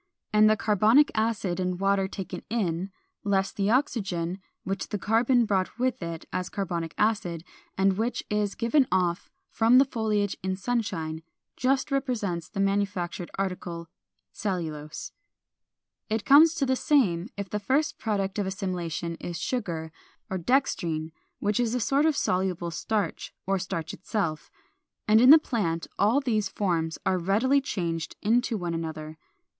[0.33, 2.89] And the carbonic acid and water taken in,
[3.23, 7.43] less the oxygen which the carbon brought with it as carbonic acid,
[7.77, 11.21] and which is given off from the foliage in sunshine,
[11.55, 13.89] just represents the manufactured article,
[14.33, 15.11] cellulose.
[16.09, 16.15] 453.
[16.15, 19.91] It comes to the same if the first product of assimilation is sugar,
[20.31, 24.49] or dextrine which is a sort of soluble starch, or starch itself.
[25.07, 29.19] And in the plant all these forms are readily changed into one another.